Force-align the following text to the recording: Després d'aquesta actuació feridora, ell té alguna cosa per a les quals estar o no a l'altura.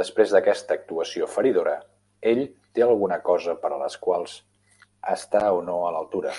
Després 0.00 0.30
d'aquesta 0.34 0.72
actuació 0.78 1.28
feridora, 1.32 1.74
ell 2.32 2.40
té 2.78 2.86
alguna 2.86 3.20
cosa 3.28 3.58
per 3.66 3.72
a 3.78 3.82
les 3.84 3.98
quals 4.08 4.38
estar 5.18 5.46
o 5.60 5.64
no 5.70 5.78
a 5.84 5.94
l'altura. 5.98 6.36